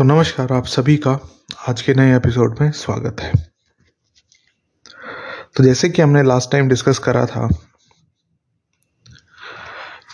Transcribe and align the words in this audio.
तो 0.00 0.04
नमस्कार, 0.04 0.52
आप 0.52 0.66
सभी 0.66 0.96
का 0.96 1.12
आज 1.68 1.80
के 1.82 1.94
नए 1.94 2.14
एपिसोड 2.16 2.60
में 2.60 2.70
स्वागत 2.72 3.20
है। 3.20 3.32
तो 5.56 5.64
जैसे 5.64 5.88
कि 5.88 6.02
हमने 6.02 6.22
लास्ट 6.22 6.50
टाइम 6.52 6.68
डिस्कस 6.68 6.98
करा 6.98 7.24
था, 7.26 7.48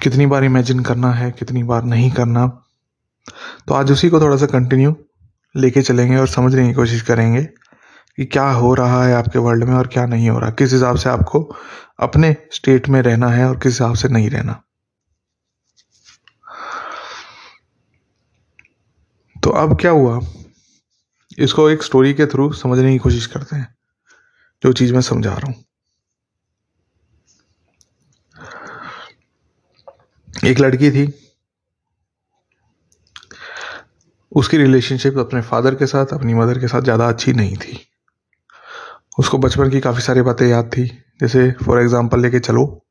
कितनी 0.03 0.27
बार 0.27 0.45
इमेजिन 0.45 0.81
करना 0.81 1.13
है, 1.13 1.31
कितनी 1.31 1.63
बार 1.63 1.85
नहीं 1.85 2.11
करना 2.11 2.47
तो 3.69 3.75
आज 3.75 3.93
उसी 3.93 4.09
को 4.09 4.21
थोड़ा 4.21 4.37
सा 4.37 4.47
कंटिन्यू 4.47 4.97
लेके 5.55 5.83
चलेंगे 5.83 6.17
और 6.17 6.29
समझने 6.29 6.67
की 6.67 6.75
कोशिश 6.75 7.03
करेंगे 7.03 7.43
कि 7.43 8.25
क्या 8.25 8.51
हो 8.51 8.75
रहा 8.75 9.03
है 9.05 9.15
आपके 9.15 9.39
वर्ल्ड 9.39 9.65
में 9.65 9.75
और 9.75 9.87
क्या 9.87 10.07
नहीं 10.07 10.31
हो 10.31 10.39
रहा। 10.39 10.51
किस 10.51 10.73
हिसाब 10.73 10.97
से 10.97 11.11
आपको 11.11 11.49
अपने 12.01 12.37
स्टेट 12.53 12.89
में 12.89 13.03
रहना 13.03 13.29
है 13.29 13.49
और 13.49 13.57
किस 13.57 13.73
हिसाब 13.73 13.95
से 13.95 14.09
नहीं 14.09 14.31
रहना। 14.31 14.63
तो 19.47 19.51
अब 19.51 19.81
क्या 19.81 19.91
हुआ? 19.91 20.21
इसको 21.39 21.71
एक 21.71 21.83
स्टोरी 21.83 22.15
के 22.15 22.27
थ्रू 22.27 22.53
समझने 22.53 22.93
की 22.93 22.99
कोशिश 22.99 23.27
करते 23.27 23.57
हैं, 23.57 23.75
जो 24.63 24.73
चीज़ 24.73 24.95
मैं 24.95 25.01
समझा 25.01 25.35
रहा 25.35 25.53
हूँ। 25.53 25.65
एक 30.45 30.61
लड़की 30.61 30.91
थी। 30.91 31.33
उसकी 34.33 34.57
रिलेशनशिप 34.57 35.19
अपने 35.19 35.43
फादर 35.43 35.75
के 35.75 35.87
साथ, 35.87 36.07
अपनी 36.07 36.35
मदर 36.35 36.59
के 36.59 36.69
साथ 36.69 36.83
ज़्यादा 36.83 37.09
अच्छी 37.09 37.33
नहीं 37.33 37.57
थी। 37.57 37.89
उसको 39.19 39.39
बचपन 39.39 39.71
की 39.71 39.81
काफ़ी 39.81 40.01
सारी 40.01 40.23
बातें 40.23 40.47
याद 40.47 40.67
थी, 40.67 40.87
जैसे 41.21 41.53
फॉर 41.53 41.81
एग्जांपल 41.81 42.21
लेके 42.21 42.39
चलो। 42.39 42.86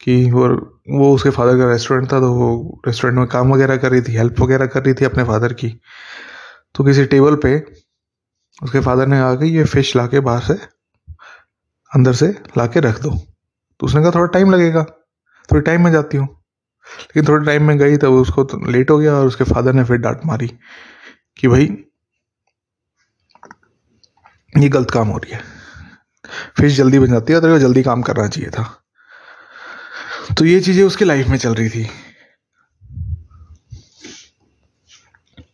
कि 0.00 0.30
वो 0.30 0.48
वो 0.90 1.14
उसके 1.14 1.30
फादर 1.30 1.58
का 1.58 1.70
रेस्टोरेंट 1.70 2.12
था 2.12 2.20
तो 2.20 2.32
वो 2.34 2.80
रेस्टोरेंट 2.86 3.18
में 3.18 3.26
काम 3.28 3.52
वगैरह 3.54 3.76
कर 3.76 3.90
रही 3.90 4.00
थी 4.02 4.12
हेल्प 4.12 4.40
वगैरह 4.40 4.66
कर 4.66 4.82
रही 4.84 4.94
थी 4.94 5.04
अपने 5.04 5.24
फादर 5.24 5.52
की। 5.52 5.68
तो 6.74 6.84
किसी 6.84 7.04
टेबल 7.04 7.36
पे 7.36 7.56
उसके 8.62 8.80
फादर 8.80 9.06
ने 9.06 9.18
कहा 9.18 9.34
कि 9.34 9.46
ये 9.58 9.64
फ़िश 9.64 9.94
ला 9.96 10.06
के 10.06 10.20
बाहर 10.20 10.42
से, 10.42 10.54
अंदर 11.92 12.12
से 12.12 12.26
ला 12.58 12.66
के 12.66 12.80
रख 12.80 13.00
दो। 13.02 13.10
तो 13.80 13.86
उसने 13.86 14.00
कहा, 14.02 14.10
थोड़ा 14.10 14.26
टाइम 14.26 14.50
लगेगा, 14.50 14.84
थोड़ी 15.48 15.62
टाइम 15.62 15.84
में 15.84 15.90
जाती 15.92 16.16
हूँ। 16.16 16.26
लेकिन 16.86 17.28
थोड़े 17.28 17.46
टाइम 17.46 17.64
में 17.64 17.78
गई, 17.78 17.96
तब 17.96 18.12
उसको 18.12 18.44
तो 18.44 18.58
लेट 18.70 18.90
हो 18.90 18.98
गया 18.98 19.14
और 19.14 19.26
उसके 19.26 19.44
फादर 19.44 19.72
ने 19.72 19.84
फिर 19.84 19.96
डांट 19.96 20.20
मारी 20.26 20.48
कि 21.38 21.48
भाई, 21.48 21.68
ये 24.58 24.68
गलत 24.68 24.90
काम 24.90 25.08
हो 25.08 25.18
रही 25.18 25.32
है। 25.32 25.40
फ़िश 26.58 26.76
जल्दी 26.76 26.98
बन 26.98 27.06
जाती 27.06 27.32
है 27.32 27.40
तो 27.40 27.58
जल्दी 27.58 27.82
काम 27.82 28.02
करना 28.02 28.28
चाहिए 28.28 28.50
था। 28.50 28.83
तो 30.24 30.44
ये 30.44 30.60
चीज़ें 30.60 30.82
उसके 30.84 31.04
लाइफ 31.04 31.26
में 31.28 31.36
चल 31.38 31.54
रही 31.54 31.68
थी। 31.68 31.84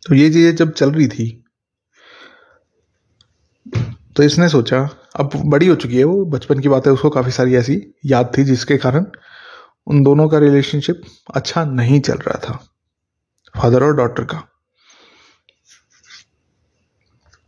तो 0.03 0.15
ये 0.15 0.29
चीज़ें 0.29 0.55
जब 0.55 0.71
चल 0.73 0.91
रही 0.91 1.07
थी 1.07 1.27
तो 4.15 4.23
इसने 4.23 4.47
सोचा, 4.49 4.79
अब 5.15 5.31
बड़ी 5.45 5.67
हो 5.67 5.75
चुकी 5.75 5.97
है 5.97 6.03
वो, 6.03 6.23
बचपन 6.25 6.59
की 6.59 6.69
बात 6.69 6.87
है 6.87 6.93
उसको 6.93 7.09
काफ़ी 7.09 7.31
सारी 7.31 7.55
ऐसी 7.55 7.81
याद 8.05 8.31
थी 8.37 8.43
जिसके 8.43 8.77
कारण 8.77 9.05
उन 9.87 10.03
दोनों 10.03 10.27
का 10.29 10.37
रिलेशनशिप 10.37 11.01
अच्छा 11.35 11.63
नहीं 11.65 11.99
चल 12.01 12.17
रहा 12.17 12.39
था 12.39 12.57
फादर 13.55 13.83
और 13.83 13.95
डॉटर 13.95 14.23
का। 14.23 14.43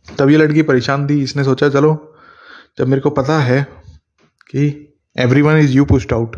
तब 0.08 0.30
ये 0.30 0.36
लड़की 0.36 0.62
परेशान 0.62 1.06
थी, 1.08 1.22
इसने 1.22 1.44
सोचा, 1.44 1.68
चलो, 1.68 2.16
जब 2.78 2.88
मेरे 2.88 3.00
को 3.00 3.10
पता 3.10 3.38
है 3.40 3.62
कि 4.50 4.66
everyone 5.42 5.56
is 5.56 5.72
you 5.72 5.84
pushed 5.84 6.12
out 6.12 6.36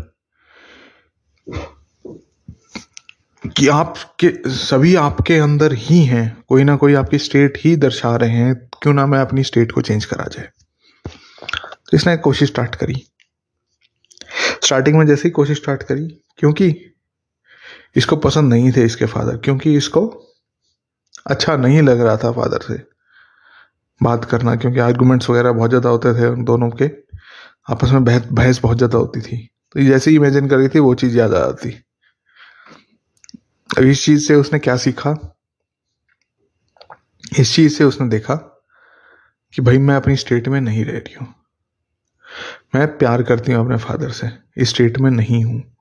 कि 3.57 3.69
आपके, 3.69 4.31
सभी 4.49 4.95
आपके 4.95 5.39
अंदर 5.39 5.73
ही 5.73 6.05
हैं, 6.05 6.45
कोई 6.49 6.65
ना 6.65 6.77
कोई 6.77 6.95
आपकी 6.95 7.19
स्टेट 7.19 7.59
ही 7.59 7.77
दर्शा 7.77 8.17
रहे 8.17 8.31
हैं, 8.31 8.55
क्यों 8.83 8.95
ना 8.95 9.07
मैं 9.07 9.19
अपनी 9.19 9.43
स्टेट 9.45 9.73
को 9.73 9.81
चेंज 9.81 10.05
करा 10.05 10.25
जाए। 10.25 10.49
तो 11.07 11.97
इसने 11.97 12.17
कोशिश 12.17 12.49
स्टार्ट 12.49 12.75
करी। 12.75 13.07
स्टार्टिंग 14.65 14.99
में 14.99 15.07
जैसे 15.07 15.29
ही 15.29 15.31
कोशिश 15.31 15.57
स्टार्ट 15.57 15.83
करी, 15.83 16.07
क्योंकि 16.39 16.93
इसको 17.97 18.17
पसंद 18.17 18.53
नहीं 18.53 18.73
थे 18.73 18.85
इसके 18.85 19.07
फादर 19.07 19.37
क्योंकि 19.37 19.77
इसको 19.77 20.07
अच्छा 21.27 21.57
नहीं 21.57 21.83
लग 21.83 22.01
रहा 22.01 22.17
था 22.17 22.33
फादर 22.33 22.61
से। 22.61 22.83
बात 24.03 24.25
करना, 24.25 24.57
क्योंकि 24.57 24.79
आर्गूमेंट्स 24.79 25.31
वगैरह 25.31 25.53
बहुत 25.53 25.71
ज़्यादा 25.71 25.89
होते 25.89 26.13
थे 26.15 26.27
उन 26.27 26.45
दोनों 26.45 26.71
के। 26.71 26.91
आपस 27.71 27.91
में 27.93 28.05
बहस 28.05 28.27
बहस 28.33 28.61
बहुत 28.63 28.77
ज़्यादा 28.77 28.99
होती 28.99 29.21
थी। 29.21 29.49
तो 29.77 29.83
जैसे 29.83 30.11
ही 30.11 30.17
इमेजिन 30.17 30.49
कर 30.49 30.57
रही 30.57 30.69
थी, 30.69 30.79
वो 30.79 30.95
चीज़ 30.95 31.19
याद 31.19 31.35
आ 31.35 31.39
जाती। 31.39 31.71
अब 33.79 33.85
इस 33.85 34.05
चीज़ 34.05 34.29
से 34.29 34.35
उसने 34.35 34.59
क्या 34.59 34.77
सीखा? 34.77 35.39
इस 37.39 37.55
चीज़ 37.55 37.75
से 37.75 37.85
उसने 37.85 38.09
देखा 38.09 38.35
कि 39.55 39.63
भाई, 39.63 39.79
मैं 39.79 39.97
अपनी 39.97 40.17
स्टेट 40.17 40.49
में 40.49 40.61
नहीं 40.61 40.85
रह 40.85 40.93
रही 40.93 41.15
हूँ। 41.15 41.35
मैं 42.75 42.99
प्यार 42.99 43.23
करती 43.23 43.53
हूँ 43.53 43.65
अपने 43.65 43.77
फादर 43.77 44.11
से, 44.11 44.31
इस 44.57 44.69
स्टेट 44.69 44.99
में 44.99 45.11
नहीं 45.11 45.45
हूँ। 45.45 45.77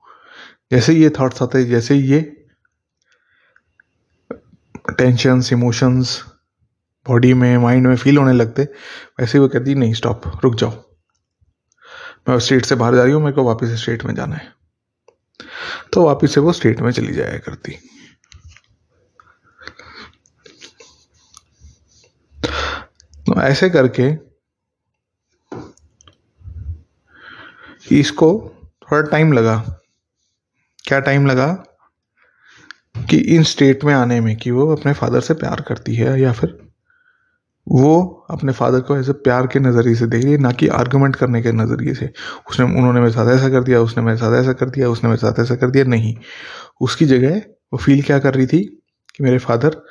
जैसे 0.70 0.92
ये 0.92 1.10
थॉट्स 1.10 1.42
आते, 1.42 1.64
जैसे 1.64 1.94
ये 1.94 2.46
टेंशंस 4.98 5.52
इमोशंस 5.52 6.24
बॉडी 7.08 7.34
में 7.34 7.58
माइंड 7.58 7.86
में 7.86 7.96
फील 7.96 8.18
होने 8.18 8.32
लगते, 8.32 8.62
वैसे 9.20 9.38
वो 9.38 9.48
कहती, 9.48 9.74
नहीं 9.74 9.94
स्टॉप 9.94 10.40
रुक 10.44 10.54
जाओ। 10.54 10.85
मैं 12.28 12.38
स्टेट 12.38 12.64
से 12.64 12.74
बाहर 12.74 12.94
जा 12.94 13.02
रही 13.02 13.12
हूँ, 13.12 13.22
मेरे 13.22 13.32
को 13.32 13.44
वापस 13.44 13.66
स्टेट 13.66 14.04
में 14.04 14.14
जाना 14.14 14.36
है। 14.36 14.52
तो 15.92 16.02
वापस 16.02 16.34
से 16.34 16.40
वो 16.40 16.52
स्टेट 16.52 16.80
में 16.80 16.90
चली 16.90 17.12
जाया 17.12 17.38
करती। 17.38 17.72
तो 23.26 23.40
ऐसे 23.40 23.70
करके 23.70 24.26
इसको 28.00 28.52
थोड़ा 28.82 29.10
टाइम 29.10 29.32
लगा। 29.32 29.80
क्या 30.84 31.00
टाइम 31.00 31.26
लगा? 31.26 31.62
कि 33.10 33.16
इन 33.16 33.42
स्टेट 33.42 33.84
में 33.84 33.94
आने 33.94 34.20
में 34.20 34.36
कि 34.36 34.50
वो 34.50 34.76
अपने 34.76 34.92
फादर 34.92 35.20
से 35.20 35.34
प्यार 35.34 35.60
करती 35.60 35.94
है 35.94 36.20
या 36.20 36.32
फिर 36.32 36.65
वो 37.68 38.26
अपने 38.30 38.52
फादर 38.52 38.80
को 38.80 38.98
ऐसे 38.98 39.12
प्यार 39.12 39.46
के 39.46 39.58
नज़रिए 39.58 39.94
से 39.94 40.06
देख 40.06 40.24
रही 40.24 40.32
है, 40.32 40.38
ना 40.38 40.52
कि 40.52 40.68
आर्गूमेंट 40.68 41.16
करने 41.16 41.42
के 41.42 41.52
नज़रिए 41.52 41.94
से। 41.94 42.12
उसने, 42.50 42.66
उन्होंने 42.66 43.00
मेरे 43.00 43.12
साथ 43.12 43.34
ऐसा 43.34 43.48
कर 43.48 43.62
दिया, 43.62 43.80
उसने 43.80 44.02
मेरे 44.02 44.16
साथ 44.16 44.42
ऐसा 44.42 44.52
कर 44.52 44.70
दिया, 44.70 44.90
उसने 44.90 45.10
मेरे 45.10 45.18
साथ 45.18 45.40
ऐसा 45.40 45.56
कर 45.56 45.70
दिया, 45.70 45.84
नहीं। 45.84 46.16
उसकी 46.80 47.06
जगह 47.06 47.36
वो 47.72 47.76
फील 47.76 48.02
क्या 48.02 48.18
कर 48.18 48.34
रही 48.34 48.46
थी 48.46 48.64
कि 49.16 49.24
मेरे 49.24 49.38
फादर, 49.38 49.84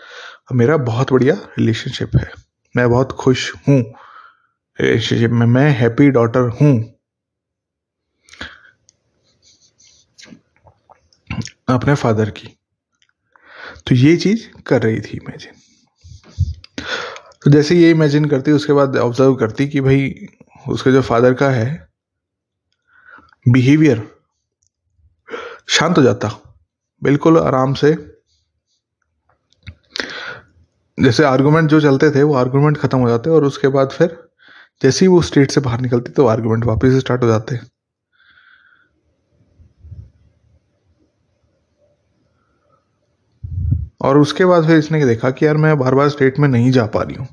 मेरा 0.53 0.77
बहुत 0.77 1.11
बढ़िया 1.11 1.33
रिलेशनशिप 1.33 2.11
है। 2.15 2.31
मैं 2.77 2.89
बहुत 2.89 3.11
खुश 3.11 3.53
हूँ। 3.67 3.93
रिलेशनशिप 4.81 5.31
में 5.31 5.45
मैं 5.45 5.71
हैप्पी 5.71 6.09
डॉटर 6.09 6.39
हूँ। 6.39 6.91
अपने 11.67 11.95
फादर 11.95 12.29
की। 12.29 12.47
तो 13.87 13.95
ये 13.95 14.17
चीज़ 14.17 14.61
कर 14.61 14.81
रही 14.81 15.01
थी 15.01 15.17
इमेजिन 15.17 15.53
तो 17.45 17.51
जैसे 17.51 17.75
ये 17.75 17.89
इमेजिन 17.91 18.25
करती, 18.25 18.51
उसके 18.51 18.73
बाद 18.73 18.95
ऑब्ज़र्व 18.97 19.35
करती 19.35 19.67
कि 19.67 19.81
भाई, 19.81 20.13
उसके 20.69 20.91
जो 20.91 21.01
फादर 21.01 21.33
का 21.33 21.49
है 21.49 21.87
बिहेवियर 23.45 24.01
शांत 25.69 25.97
हो 25.97 26.03
जाता, 26.03 26.29
बिल्कुल 27.01 27.37
आराम 27.37 27.73
से। 27.73 27.93
जैसे 30.97 31.23
आर्गुमेंट 31.23 31.69
जो 31.69 31.81
चलते 31.81 32.09
थे, 32.11 32.23
वो 32.23 32.35
आर्गुमेंट 32.35 32.77
खत्म 32.77 32.97
हो 32.97 33.09
जाते 33.09 33.29
और 33.29 33.43
उसके 33.43 33.67
बाद 33.67 33.89
फिर 33.89 34.17
जैसे 34.81 35.05
ही 35.05 35.07
वो 35.07 35.21
स्टेट 35.21 35.51
से 35.51 35.61
बाहर 35.61 35.81
निकलती 35.81 36.11
तो 36.11 36.25
आर्गुमेंट 36.27 36.65
वापस 36.65 36.99
स्टार्ट 36.99 37.23
हो 37.23 37.27
जाते। 37.27 37.59
और 44.05 44.17
उसके 44.17 44.45
बाद 44.45 44.67
फिर 44.67 44.77
इसने 44.77 45.05
देखा 45.05 45.29
कि 45.31 45.45
यार 45.45 45.57
मैं 45.57 45.77
बार 45.79 45.95
बार 45.95 46.09
स्टेट 46.09 46.39
में 46.39 46.47
नहीं 46.49 46.71
जा 46.71 46.85
पा 46.85 47.01
रही 47.01 47.15
हूँ। 47.15 47.27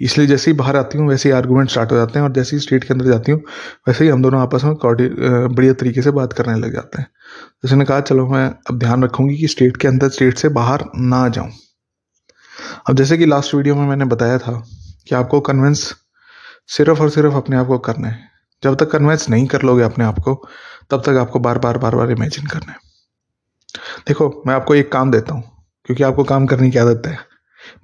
इसलिए 0.00 0.26
जैसे 0.26 0.50
ही 0.50 0.56
बाहर 0.56 0.76
आती 0.76 0.98
हूँ, 0.98 1.08
वैसे 1.08 1.28
ही 1.28 1.34
आर्गूमेंट 1.34 1.70
स्टार्ट 1.70 1.92
हो 1.92 1.96
जाते 1.96 2.18
हैं 2.18 2.26
और 2.26 2.32
जैसे 2.32 2.56
ही 2.56 2.60
स्टेट 2.62 2.84
के 2.84 2.94
अंदर 2.94 3.06
जाती 3.06 3.32
हूँ, 3.32 3.40
वैसे 3.88 4.04
ही 4.04 4.10
हम 4.10 4.22
दोनों 4.22 4.40
आपस 4.40 4.64
में 4.64 4.74
बढ़िया 5.54 5.72
तरीके 5.72 6.02
से 6.02 6.10
बात 6.10 6.32
करने 6.32 6.58
लग 6.58 6.72
जाते 6.72 7.00
हैं। 7.02 7.08
तो 7.40 7.68
उसने 7.68 7.84
कहा, 7.84 8.00
चलो 8.00 8.26
मैं 8.28 8.46
अब 8.70 8.78
ध्यान 8.78 9.04
रखूँगी 9.04 9.36
कि 9.36 9.48
स्टेट 9.48 9.76
के 9.76 9.88
अंदर 9.88 10.08
स्टेट 10.08 10.38
से 10.38 10.48
बाहर 10.48 10.84
ना 10.96 11.28
जाऊँ। 11.28 11.50
अब 12.88 12.96
जैसे 12.96 13.18
कि 13.18 13.26
लास्ट 13.26 13.54
वीडियो 13.54 13.74
में 13.74 13.86
मैंने 13.86 14.04
बताया 14.04 14.38
था 14.38 14.52
कि 15.08 15.14
आपको 15.14 15.40
कन्विंस 15.40 15.94
सिर्फ़ 16.68 17.00
और 17.02 17.10
सिर्फ़ 17.10 17.34
अपने 17.34 17.56
आप 17.56 17.66
को 17.66 17.78
करना 17.78 18.08
है। 18.08 18.28
जब 18.62 18.76
तक 18.76 18.90
कन्विंस 18.90 19.28
नहीं 19.30 19.46
कर 19.46 19.62
लोगे 19.62 19.82
अपने 19.82 20.04
आप 20.04 20.18
को, 20.18 20.34
तब 20.90 21.02
तक 21.02 21.16
आपको 21.20 21.40
बार 21.40 21.58
बार 21.58 21.78
बार 21.78 21.94
बार 21.94 22.10
इमेजिन 22.10 22.46
करना 22.46 22.72
है। 22.72 22.78
देखो, 24.08 24.42
मैं 24.46 24.54
आपको 24.54 24.74
एक 24.74 24.92
काम 24.92 25.10
देता 25.10 25.34
हूँ। 25.34 25.55
क्योंकि 25.86 26.02
आपको 26.02 26.24
काम 26.24 26.46
करने 26.46 26.70
की 26.70 26.78
आदत 26.78 27.06
है। 27.06 27.18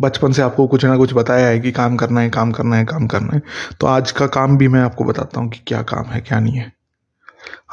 बचपन 0.00 0.32
से 0.32 0.43
आपको 0.43 0.66
कुछ 0.66 0.84
ना 0.84 0.96
कुछ 0.96 1.12
बताया 1.14 1.46
है 1.46 1.60
कि 1.60 1.72
काम 1.72 1.96
करना 1.96 2.20
है, 2.20 2.31
काम 2.31 2.52
करना 2.52 2.76
है, 2.76 2.84
काम 2.84 3.06
करना 3.06 3.34
है। 3.34 3.43
तो 3.81 3.87
आज 3.87 4.12
का 4.12 4.26
काम 4.26 4.56
भी 4.58 4.69
मैं 4.69 4.81
आपको 4.81 5.04
बताता 5.04 5.40
हूँ 5.40 5.50
कि 5.50 5.60
क्या 5.66 5.82
काम 5.82 6.04
है, 6.04 6.20
क्या 6.20 6.40
नहीं 6.40 6.54
है। 6.54 6.72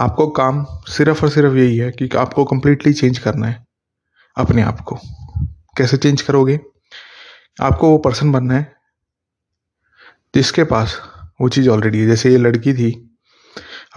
आपको 0.01 0.27
काम 0.27 0.65
सिर्फ़ 0.87 1.23
और 1.23 1.29
सिर्फ़ 1.29 1.55
यही 1.55 1.77
है 1.77 1.91
कि 1.91 2.09
आपको 2.17 2.45
कंप्लीटली 2.45 2.93
चेंज 2.93 3.17
करना 3.17 3.47
है, 3.47 3.65
अपने 4.37 4.61
आप 4.61 4.79
को। 4.81 4.99
कैसे 5.77 5.97
चेंज 5.97 6.21
करोगे? 6.21 6.59
आपको 7.61 7.89
वो 7.89 7.97
पर्सन 7.97 8.31
बनना 8.31 8.53
है, 8.53 8.73
जिसके 10.35 10.63
पास 10.63 11.01
वो 11.41 11.49
चीज़ 11.49 11.69
ऑलरेडी 11.69 11.99
है। 11.99 12.07
जैसे 12.07 12.31
ये 12.31 12.37
लड़की 12.37 12.73
थी, 12.73 12.91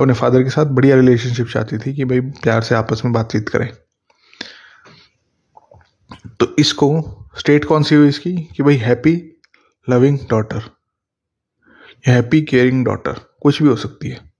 अपने 0.00 0.12
फादर 0.12 0.42
के 0.42 0.50
साथ 0.50 0.66
बढ़िया 0.66 0.96
रिलेशनशिप 0.96 1.46
चाहती 1.46 1.78
थी 1.78 1.94
कि 1.94 2.04
भाई 2.04 2.20
प्यार 2.20 2.62
से 2.62 2.74
आपस 2.74 3.02
में 3.04 3.12
बातचीत 3.12 3.48
करें। 3.48 3.68
तो 6.26 6.56
इसको 6.58 7.18
स्टेट 7.38 7.64
कौन 7.64 7.82
सी 7.82 7.94
हुई 7.94 8.08
इसकी? 8.08 8.32
कि 8.32 8.62
भाई 8.62 8.76
happy 8.76 9.40
loving 9.90 10.18
daughter 10.30 10.62
happy 12.06 12.42
caring 12.42 12.84
daughter 12.84 13.12
कुछ 13.42 13.62
भी 13.62 13.68
हो 13.68 13.76
सकती 13.76 14.08
है। 14.08 14.32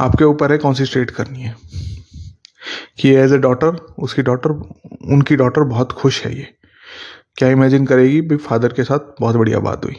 आपके 0.00 0.24
ऊपर 0.24 0.52
है 0.52 0.58
कौन 0.58 0.74
सी 0.74 0.84
स्टेट 0.84 1.10
करनी 1.10 1.42
है। 1.42 1.56
कि 2.98 3.08
एज 3.08 3.32
ए 3.32 3.38
डॉटर 3.38 3.68
उसकी 3.74 4.22
डॉटर 4.22 4.50
उनकी 5.04 5.36
डॉटर 5.36 5.60
बहुत 5.60 5.92
खुश 5.92 6.26
है 6.26 6.36
ये। 6.36 6.54
क्या 7.36 7.48
इमेजिन 7.48 7.86
करेगी? 7.86 8.20
भाई 8.20 8.36
फादर 8.36 8.72
के 8.72 8.84
साथ 8.84 8.98
बहुत 9.20 9.36
बढ़िया 9.36 9.58
बात 9.58 9.84
हुई। 9.84 9.96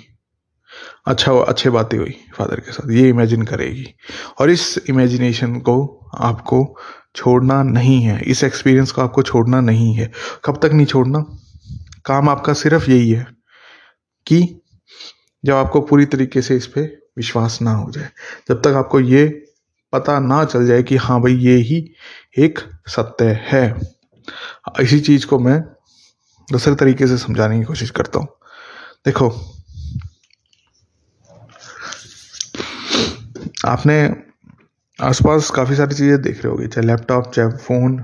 अच्छा 1.07 1.33
अच्छे 1.33 1.69
बातें 1.69 1.97
हुई 1.97 2.15
फादर 2.37 2.59
के 2.59 2.71
साथ। 2.71 2.91
ये 2.91 3.09
इमेजिन 3.09 3.43
करेगी। 3.43 3.87
और 4.39 4.49
इस 4.49 4.79
इमेजिनेशन 4.89 5.55
को 5.59 6.09
आपको 6.17 6.77
छोड़ना 7.15 7.63
नहीं 7.63 8.01
है। 8.01 8.21
इस 8.21 8.43
एक्सपीरियंस 8.43 8.91
को 8.91 9.01
आपको 9.01 9.21
छोड़ना 9.21 9.61
नहीं 9.61 9.93
है। 9.93 10.11
कब 10.45 10.59
तक 10.63 10.73
नहीं 10.73 10.85
छोड़ना? 10.85 11.19
काम 12.05 12.29
आपका 12.29 12.53
सिर्फ़ 12.53 12.91
यही 12.91 13.09
है 13.09 13.27
कि 14.27 14.61
जब 15.45 15.53
आपको 15.53 15.81
पूरी 15.81 16.05
तरीके 16.05 16.41
से 16.41 16.55
इस 16.55 16.67
पर 16.67 17.07
विश्वास 17.17 17.61
ना 17.61 17.71
हो 17.71 17.91
जाए, 17.91 18.09
जब 18.49 18.61
तक 18.61 18.67
आपको 18.67 18.99
ये 18.99 19.45
पता 19.93 20.19
ना 20.19 20.45
चल 20.45 20.67
जाए 20.67 20.83
कि 20.83 20.95
हाँ 20.95 21.21
भाई, 21.21 21.33
ये 21.33 21.55
ही 21.55 21.91
एक 22.37 22.59
सत्य 22.87 23.25
है। 23.25 23.81
इसी 24.81 24.99
चीज़ 24.99 25.25
को 25.25 25.39
मैं 25.39 25.61
दूसरे 26.51 26.75
तरीके 26.75 27.07
से 27.07 27.17
समझाने 27.17 27.59
की 27.59 27.63
कोशिश 27.63 27.89
करता 27.89 28.19
हूँ। 28.19 28.27
देखो, 29.05 29.29
आपने 33.65 34.09
आसपास 34.99 35.49
काफ़ी 35.51 35.75
सारी 35.75 35.95
चीज़ें 35.95 36.21
देख 36.21 36.43
रहे 36.43 36.51
होगे, 36.51 36.67
चाहे 36.67 36.87
लैपटॉप 36.87 37.31
चाहे 37.33 37.49
फ़ोन 37.57 37.97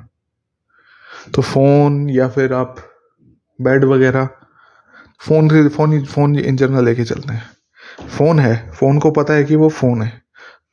तो 1.33 1.41
फ़ोन 1.41 2.09
या 2.09 2.27
फिर 2.27 2.53
आप 2.53 2.75
बेड 3.59 3.83
वगैरह 3.85 4.29
फ़ोन 5.21 5.49
से 5.49 5.67
फ़ोन 5.69 6.03
फ़ोन 6.05 6.39
इन 6.39 6.55
जनरल 6.57 6.85
लेके 6.85 7.03
चलते 7.05 7.33
हैं। 7.33 8.07
फ़ोन 8.07 8.39
है 8.39 8.55
फ़ोन 8.71 8.99
को 8.99 9.11
पता 9.11 9.33
है 9.33 9.43
कि 9.43 9.55
वो 9.55 9.69
फ़ोन 9.69 10.01
है 10.01 10.11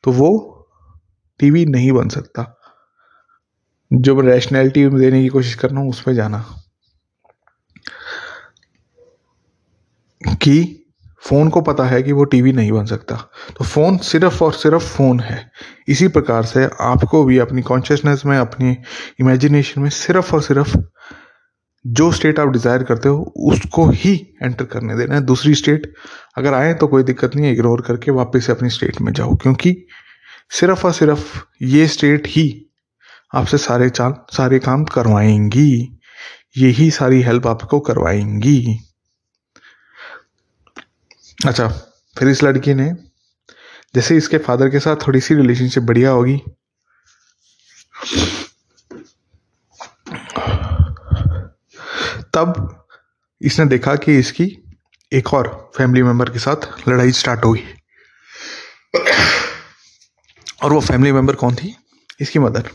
तो 0.03 0.11
वो 0.11 0.29
टीवी 1.39 1.65
नहीं 1.65 1.91
बन 1.91 2.09
सकता। 2.09 2.43
जो 3.91 4.19
रैशनैलिटी 4.21 4.87
देने 4.89 5.21
की 5.23 5.27
कोशिश 5.29 5.55
कर 5.55 5.69
रहा 5.69 5.79
हूँ 5.81 5.89
उस 5.89 6.01
पर 6.01 6.13
जाना। 6.13 6.45
कि 10.21 10.76
फ़ोन 11.27 11.49
को 11.49 11.61
पता 11.61 11.83
है 11.83 12.03
कि 12.03 12.11
वो 12.11 12.23
टीवी 12.23 12.51
नहीं 12.51 12.71
बन 12.71 12.85
सकता। 12.85 13.15
तो 13.57 13.65
फ़ोन 13.65 13.97
सिर्फ़ 13.97 14.43
और 14.43 14.53
सिर्फ़ 14.53 14.83
फ़ोन 14.83 15.19
है। 15.19 15.51
इसी 15.87 16.07
प्रकार 16.07 16.43
से 16.43 16.69
आपको 16.81 17.23
भी 17.23 17.37
अपनी 17.37 17.61
कॉन्शियसनेस 17.61 18.23
में, 18.25 18.37
अपनी 18.37 18.77
इमेजिनेशन 19.19 19.81
में 19.81 19.89
सिर्फ़ 19.89 20.35
और 20.35 20.41
सिर्फ़ 20.41 20.77
जो 21.85 22.11
स्टेट 22.11 22.39
आप 22.39 22.47
डिज़ायर 22.47 22.83
करते 22.83 23.09
हो, 23.09 23.33
उसको 23.37 23.89
ही 23.89 24.13
एंटर 24.43 24.65
करने 24.65 24.95
देना 24.97 25.15
है। 25.15 25.21
दूसरी 25.21 25.55
स्टेट 25.55 25.93
अगर 26.37 26.53
आए 26.53 26.73
तो 26.73 26.87
कोई 26.87 27.03
दिक्कत 27.03 27.35
नहीं 27.35 27.45
है 27.45 27.51
इग्नोर 27.53 27.81
करके 27.81 28.11
वापस 28.11 28.45
से 28.45 28.51
अपनी 28.51 28.69
स्टेट 28.69 29.01
में 29.01 29.13
जाओ। 29.13 29.35
क्योंकि 29.35 29.75
सिर्फ़ 30.49 30.85
और 30.85 30.93
सिर्फ़ 30.93 31.37
ये 31.61 31.87
स्टेट 31.87 32.27
ही 32.27 32.65
आपसे 33.35 33.57
सारे 33.57 33.89
चाल, 33.89 34.13
सारे 34.31 34.59
काम 34.59 34.83
करवाएँगी। 34.83 35.99
यही 36.57 36.91
सारी 36.91 37.21
हेल्प 37.21 37.47
आपको 37.47 37.79
करवाएँगी। 37.79 38.79
अच्छा 41.39 41.67
फिर 42.15 42.27
इस 42.27 42.43
लड़की 42.43 42.73
ने, 42.73 42.91
जैसे 43.95 44.15
इसके 44.17 44.37
फादर 44.37 44.69
के 44.69 44.79
साथ 44.79 44.95
थोड़ी 45.07 45.19
सी 45.21 45.35
रिलेशनशिप 45.35 45.83
बढ़िया 45.83 46.11
होगी। 46.11 46.37
तब 52.33 52.85
इसने 53.41 53.65
देखा 53.65 53.95
कि 53.95 54.17
इसकी 54.19 54.45
एक 55.11 55.33
और 55.33 55.49
फैमिली 55.77 56.03
मेंबर 56.03 56.29
के 56.29 56.39
साथ 56.39 56.67
लड़ाई 56.89 57.11
स्टार्ट 57.11 57.45
हो 57.45 57.51
गई 57.53 57.63
और 60.63 60.73
वो 60.73 60.79
फैमिली 60.81 61.11
मेंबर 61.11 61.35
कौन 61.35 61.55
थी? 61.55 61.75
इसकी 62.21 62.39
मदर 62.39 62.69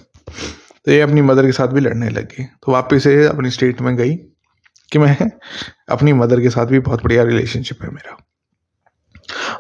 तो 0.87 0.91
ये 0.93 1.01
अपनी 1.01 1.23
मदर 1.23 1.47
के 1.47 1.53
साथ 1.53 1.69
भी 1.69 1.81
लड़ने 1.81 2.09
लग 2.11 2.29
गई। 2.29 2.45
तो 2.45 2.73
वापस 2.73 3.03
से 3.05 3.25
अपनी 3.27 3.51
स्टेट 3.51 3.81
में 3.81 3.97
गई 3.97 4.15
कि 4.93 4.99
मैं 4.99 5.31
अपनी 5.91 6.13
मदर 6.15 6.41
के 6.41 6.51
साथ 6.51 6.67
भी 6.67 6.79
बहुत 6.81 7.03
बढ़िया 7.03 7.23
रिलेशनशिप 7.25 7.83
है 7.83 7.91
मेरा। 7.91 8.17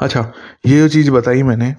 अच्छा 0.00 0.20
ये 0.66 0.78
जो 0.78 0.88
चीज़ 0.88 1.10
बताई 1.10 1.42
मैंने, 1.42 1.74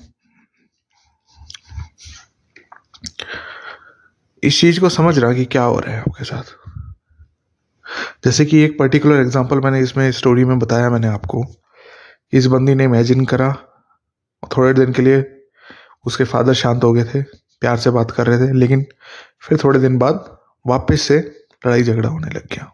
इस 4.44 4.60
चीज़ 4.62 4.80
को 4.80 4.90
समझ 4.90 5.18
रहा 5.20 5.34
कि 5.34 5.46
क्या 5.46 5.64
हो 5.64 5.80
रहा 5.80 5.94
है 5.94 6.00
आपके 6.00 6.24
साथ। 6.24 6.56
जैसे 8.26 8.46
कि 8.46 8.60
एक 8.60 8.78
पर्टिकुलर 8.80 9.22
एग्जांपल 9.22 9.60
मैंने 9.60 9.80
इसमें 9.80 10.12
स्टोरी 10.12 10.46
में 10.46 10.60
बताया 10.60 10.90
मैंने 10.90 11.08
आपको 11.08 11.44
इस 12.34 12.46
बंदी 12.46 12.76
ने 12.76 12.84
इमेजिन 12.84 13.26
करा 13.26 13.54
थोड़े 14.58 14.74
दिन 14.74 14.94
के 14.94 15.02
लिए 15.02 15.24
उसके 16.06 16.24
फादर 16.24 16.54
शांत 16.54 16.84
हो 16.84 16.92
गए 16.94 17.04
थे, 17.04 17.22
प्यार 17.22 17.78
से 17.78 17.90
बात 17.90 18.12
कर 18.12 18.28
रहे 18.28 18.48
थे, 18.48 18.54
लेकिन 18.54 18.86
फिर 19.42 19.58
थोड़े 19.64 19.80
दिन 19.80 19.98
बाद 19.98 20.38
वापस 20.68 21.02
से 21.02 21.20
लड़ाई 21.66 21.84
झगड़ा 21.84 22.10
होने 22.10 22.30
लग 22.30 22.48
गया। 22.48 22.72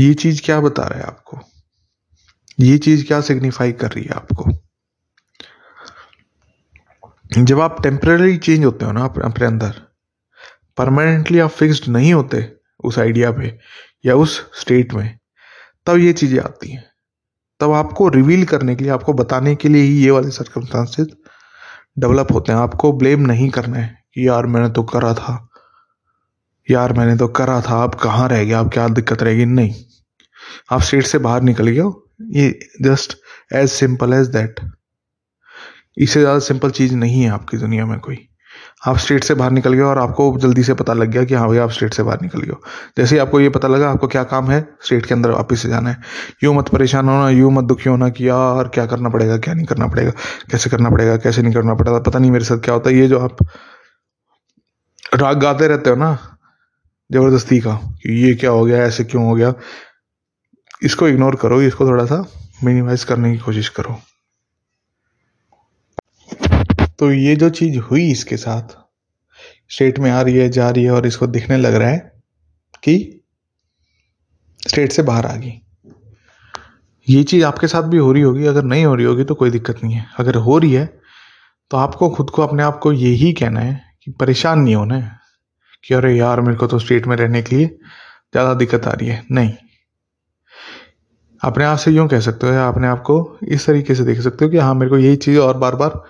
ये 0.00 0.14
चीज़ 0.14 0.42
क्या 0.44 0.60
बता 0.60 0.86
रहा 0.86 0.98
है 0.98 1.04
आपको? 1.04 1.38
ये 2.58 2.76
चीज़ 2.78 3.06
क्या 3.06 3.20
सिग्निफाई 3.20 3.72
कर 3.72 3.90
रही 3.90 4.04
है 4.04 4.14
आपको? 4.14 4.50
जब 7.38 7.60
आप 7.60 7.82
टेम्पररी 7.82 8.36
चेंज 8.38 8.64
होते 8.64 8.84
हो 8.84 8.92
ना 8.92 9.04
अपने 9.04 9.46
अंदर 9.46 9.80
परमानेंटली 10.78 11.38
आप 11.38 11.50
फिक्स्ड 11.50 11.88
नहीं 11.88 12.12
होते 12.14 12.46
उस 12.84 12.98
आइडिया 12.98 13.30
पे 13.32 13.58
या 14.04 14.14
उस 14.14 14.38
स्टेट 14.60 14.92
में, 14.94 15.18
तब 15.86 15.98
ये 15.98 16.12
चीज़ें 16.12 16.38
आती 16.40 16.70
हैं। 16.70 16.84
तब 17.60 17.72
आपको 17.72 18.08
रिवील 18.08 18.44
करने 18.44 18.74
के 18.76 18.84
लिए, 18.84 18.92
आपको 18.92 19.12
बताने 19.12 19.54
के 19.54 19.68
लिए 19.68 19.82
ही 19.82 20.02
ये 20.04 20.10
वाले 20.10 20.30
सर्कमस्टांसेस 20.30 21.06
डेवलप 21.98 22.32
होते 22.32 22.52
हैं। 22.52 22.58
आपको 22.58 22.92
ब्लेम 22.92 23.20
नहीं 23.22 23.48
करना 23.50 23.78
है 23.78 23.88
कि 24.14 24.26
यार 24.28 24.46
मैंने 24.46 24.68
तो 24.70 24.82
करा 24.84 25.12
था, 25.14 25.48
यार 26.68 26.92
मैंने 26.92 27.16
तो 27.16 27.28
करा 27.30 27.60
था 27.60 27.82
आप 27.82 27.94
कहाँ 27.94 28.28
रह 28.28 28.44
गया, 28.44 28.60
अब 28.60 28.70
क्या 28.72 28.88
दिक्कत 28.90 29.22
रहेगी 29.22 29.44
नहीं। 29.46 29.74
आप 30.72 30.80
स्टेट 30.80 31.06
से 31.06 31.18
बाहर 31.20 31.42
निकल 31.42 31.68
गए 31.68 31.80
हो 31.80 32.01
ये 32.30 32.58
just 32.82 33.16
as 33.52 33.68
simple 33.70 34.12
as 34.12 34.26
that 34.28 34.60
इससे 35.98 36.20
ज़्यादा 36.20 36.38
सिंपल 36.38 36.70
चीज़ 36.70 36.94
नहीं 36.96 37.22
है 37.22 37.30
आपकी 37.30 37.56
दुनिया 37.56 37.86
में 37.86 37.98
कोई। 38.00 38.18
आप 38.86 38.96
स्टेट 38.96 39.24
से 39.24 39.34
बाहर 39.34 39.50
निकल 39.50 39.72
गए 39.72 39.82
और 39.82 39.98
आपको 39.98 40.38
जल्दी 40.40 40.62
से 40.62 40.74
पता 40.74 40.92
लग 40.92 41.08
गया 41.08 41.24
कि 41.24 41.34
हाँ 41.34 41.46
भाई 41.48 41.58
आप 41.58 41.70
स्टेट 41.70 41.94
से 41.94 42.02
बाहर 42.02 42.20
निकल 42.22 42.40
गए 42.40 42.54
जैसे 42.96 43.14
ही 43.14 43.20
आपको 43.20 43.40
ये 43.40 43.48
पता 43.48 43.68
लगा, 43.68 43.90
आपको 43.90 44.06
क्या 44.08 44.22
काम 44.24 44.50
है? 44.50 44.60
स्टेट 44.84 45.06
के 45.06 45.14
अंदर 45.14 45.30
वापस 45.30 45.62
से 45.62 45.68
जाना 45.68 45.90
है। 45.90 46.00
यूँ 46.44 46.54
मत 46.54 46.68
परेशान 46.68 47.08
होना, 47.08 47.28
यूँ 47.30 47.52
मत 47.52 47.64
दुखी 47.64 47.90
होना 47.90 48.08
कि 48.08 48.28
यार 48.28 48.68
क्या 48.68 48.86
करना 48.86 49.08
पड़ेगा, 49.08 49.36
क्या 49.38 49.54
नहीं 49.54 49.66
करना 49.66 49.86
पड़ेगा, 49.86 50.10
कैसे 50.50 50.70
करना 50.70 50.90
पड़ेगा, 50.90 51.16
कैसे 51.16 51.42
नहीं 51.42 51.54
करना 51.54 51.74
पड़ेगा, 51.74 51.98
पता 51.98 52.18
नहीं 52.18 52.30
मेरे 52.30 52.44
साथ 52.44 52.58
क्या 52.58 52.74
होता 52.74 52.90
है। 52.90 52.96
ये 52.96 53.08
जो 53.08 53.18
आप 53.18 53.36
राग 55.14 55.40
गाते 55.40 55.68
रहते 55.68 55.90
हो 55.90 55.96
ना, 55.96 56.12
ज़बरदस्ती 57.10 57.60
का, 57.60 57.74
कि 57.74 58.26
ये 58.26 58.34
क्या 58.34 58.50
हो 58.50 58.64
गया, 58.64 58.82
ऐसे 58.84 59.04
क्यों 59.04 59.24
हो 59.24 59.34
गया? 59.34 59.54
इसको 60.82 61.08
इग्नोर 61.08 61.36
करो, 61.36 61.60
इसको 61.62 61.86
थोड़ा 61.86 62.04
सा 62.06 62.24
मिनिमाइज 62.64 63.04
करने 63.04 63.32
की 63.32 63.38
कोशिश 63.38 63.68
करो। 63.70 63.98
तो 66.98 67.10
ये 67.12 67.34
जो 67.36 67.48
चीज़ 67.50 67.78
हुई 67.80 68.10
इसके 68.10 68.36
साथ 68.36 68.76
स्टेट 69.70 69.98
में 69.98 70.10
आ 70.10 70.20
रही 70.22 70.36
है, 70.36 70.48
जा 70.48 70.70
रही 70.70 70.84
है 70.84 70.90
और 70.90 71.06
इसको 71.06 71.26
दिखने 71.28 71.56
लग 71.56 71.74
रहा 71.74 71.88
है 71.88 71.98
कि 72.82 73.22
स्टेट 74.62 74.92
से 74.92 75.02
बाहर 75.02 75.26
आ 75.26 75.34
गई। 75.36 75.60
ये 77.06 77.22
चीज़ 77.24 77.44
आपके 77.44 77.66
साथ 77.66 77.82
भी 77.82 77.98
हो 77.98 78.12
रही 78.12 78.22
होगी, 78.22 78.46
अगर 78.46 78.62
नहीं 78.64 78.84
हो 78.84 78.94
रही 78.94 79.06
होगी 79.06 79.24
तो 79.24 79.34
कोई 79.34 79.50
दिक्कत 79.50 79.82
नहीं 79.84 79.94
है। 79.94 80.06
अगर 80.18 80.36
हो 80.36 80.58
रही 80.58 80.72
है 80.72 80.86
तो 81.70 81.76
आपको 81.76 82.08
खुद 82.10 82.30
को, 82.30 82.42
अपने 82.42 82.62
आप 82.62 82.78
को 82.78 82.92
यही 82.92 83.32
कहना 83.32 83.60
है 83.60 83.80
कि 84.04 84.10
परेशान 84.10 84.58
नहीं 84.60 84.74
होना 84.74 84.94
है 84.94 85.18
कि 85.84 85.94
अरे 85.94 86.16
यार, 86.16 86.40
मेरे 86.40 86.56
को 86.56 86.66
तो 86.66 86.78
स्टेट 86.78 87.06
में 87.06 87.16
रहने 87.16 87.42
के 87.42 87.56
लिए 87.56 87.66
ज़्यादा 87.66 88.54
दिक्कत 88.54 88.86
आ 88.86 88.92
रही 88.92 89.08
है। 89.08 89.24
नहीं। 89.30 89.52
अपने 91.42 91.64
आप 91.64 91.78
से 91.78 91.90
यूँ 91.90 92.08
कह 92.08 92.20
सकते 92.20 92.46
हो 92.46 92.52
या 92.52 92.68
अपने 92.68 92.86
आप 92.86 93.02
को 93.02 93.38
इस 93.48 93.66
तरीके 93.66 93.94
से 93.94 94.04
देख 94.04 94.20
सकते 94.20 94.44
हो 94.44 94.50
कि 94.50 94.58
हाँ 94.58 94.74
मेरे 94.74 94.90
को 94.90 94.98
यही 94.98 95.16
चीज़ 95.16 95.38
और 95.38 95.56
बार 95.56 95.76
बार 95.76 96.02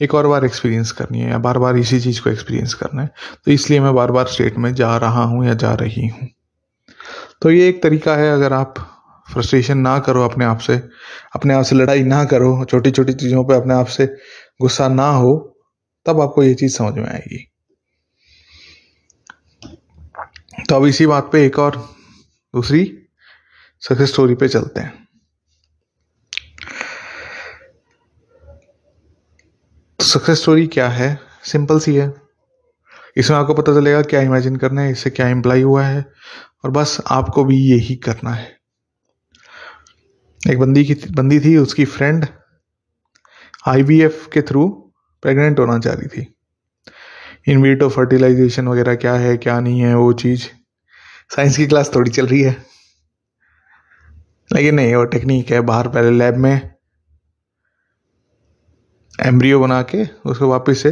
एक 0.00 0.14
और 0.14 0.26
बार 0.26 0.44
एक्सपीरियंस 0.44 0.92
करनी 0.92 1.20
है 1.20 1.30
या 1.30 1.38
बार 1.38 1.58
बार 1.58 1.76
इसी 1.76 2.00
चीज़ 2.00 2.20
को 2.22 2.30
एक्सपीरियंस 2.30 2.74
करना 2.74 3.02
है। 3.02 3.10
तो 3.44 3.52
इसलिए 3.52 3.80
मैं 3.80 3.94
बार 3.94 4.10
बार 4.10 4.26
स्टेट 4.26 4.58
में 4.58 4.74
जा 4.74 4.96
रहा 4.96 5.22
हूँ 5.24 5.46
या 5.46 5.54
जा 5.54 5.74
रही 5.74 6.06
हूँ। 6.08 6.28
तो 7.42 7.50
ये 7.50 7.68
एक 7.68 7.82
तरीका 7.82 8.16
है, 8.16 8.32
अगर 8.32 8.52
आप 8.52 8.74
फ्रस्ट्रेशन 9.32 9.78
ना 9.78 9.98
करो 9.98 10.24
अपने 10.24 10.44
आप 10.44 10.58
से, 10.58 10.82
अपने 11.34 11.54
आप 11.54 11.64
से 11.64 11.76
लड़ाई 11.76 12.02
ना 12.02 12.24
करो 12.24 12.64
छोटी 12.64 12.90
छोटी 12.90 13.12
चीज़ों 13.12 13.44
पर 13.44 13.54
अपने 13.54 13.74
आप 13.74 13.86
से 13.86 14.06
गुस्सा 14.60 14.88
ना 14.88 15.08
हो, 15.08 15.56
तब 16.06 16.20
आपको 16.20 16.42
ये 16.42 16.54
चीज़ 16.54 16.76
समझ 16.76 16.94
में 16.94 17.08
आएगी। 17.08 17.52
तो 20.68 20.76
अब 20.76 20.84
इसी 20.84 21.06
बात 21.06 21.28
पे 21.32 21.46
एक 21.46 21.58
और 21.58 21.76
दूसरी 22.54 23.05
सक्सेस 23.88 24.08
स्टोरी 24.08 24.34
पे 24.34 24.48
चलते 24.48 24.80
हैं। 24.80 25.08
सक्सेस 30.00 30.40
स्टोरी 30.40 30.66
क्या 30.66 30.88
है? 30.88 31.20
सिंपल 31.44 31.78
सी 31.78 31.94
है। 31.94 32.14
इसमें 33.16 33.38
आपको 33.38 33.54
पता 33.54 33.74
चलेगा 33.74 34.02
क्या 34.02 34.20
इमेजिन 34.20 34.56
करना 34.56 34.82
है, 34.82 34.90
इससे 34.90 35.10
क्या 35.10 35.28
इम्प्लाई 35.28 35.62
हुआ 35.62 35.84
है, 35.84 36.06
और 36.64 36.70
बस 36.70 36.98
आपको 37.06 37.44
भी 37.44 37.56
यही 37.56 37.96
करना 37.96 38.30
है। 38.30 38.56
एक 40.50 40.58
बंदी 40.58 40.84
की, 40.84 40.94
बंदी 40.94 41.40
थी, 41.40 41.56
उसकी 41.56 41.84
फ्रेंड 41.84 42.26
आईवीएफ 43.66 44.28
के 44.32 44.42
थ्रू 44.42 44.92
प्रेग्नेंट 45.22 45.58
होना 45.58 45.78
चाह 45.78 45.94
रही 45.94 46.08
थी। 46.08 46.34
इन 47.48 47.62
वीटो 47.62 47.88
फर्टिलाइजेशन 47.88 48.68
वगैरह 48.68 48.94
क्या 48.94 49.14
है, 49.14 49.36
क्या 49.36 49.60
नहीं 49.60 49.80
है, 49.80 49.94
वो 49.94 50.12
चीज़। 50.12 50.48
साइंस 51.36 51.56
की 51.56 51.66
क्लास 51.66 51.90
थोड़ी 51.94 52.10
चल 52.10 52.26
रही 52.26 52.42
है। 52.42 52.75
लेकिन 54.50 54.74
नहीं, 54.74 54.94
वो 54.94 55.04
टेक्निक 55.04 55.50
है 55.50 55.60
बाहर 55.60 55.88
पहले 55.88 56.10
लैब 56.10 56.36
में. 56.36 56.70
एम्ब्रियो 59.26 59.60
बना 59.60 59.82
के 59.82 60.04
उसको 60.26 60.48
वापस 60.48 60.82
से 60.82 60.90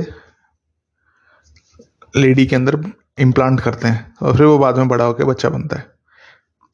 लेडी 2.17 2.47
के 2.47 2.57
अंदर 2.57 2.79
इम्प्लांट 3.19 3.61
करते 3.61 3.89
हैं 3.89 4.15
और 4.23 4.37
फिर 4.37 4.47
वो 4.47 4.59
बाद 4.59 4.79
में 4.79 4.89
बड़ा 4.89 5.05
होकर 5.05 5.25
बच्चा 5.25 5.49
बनता 5.49 5.77
है। 5.77 5.87